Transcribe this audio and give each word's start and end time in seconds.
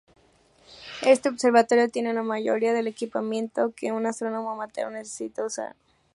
Este 1.05 1.29
Observatorio 1.29 1.87
tiene 1.87 2.11
la 2.15 2.23
mayoría 2.23 2.73
del 2.73 2.87
equipamiento 2.87 3.71
que 3.77 3.91
un 3.91 4.07
astrónomo 4.07 4.49
amateur 4.49 4.91
necesita 4.91 5.45
usar. 5.45 5.75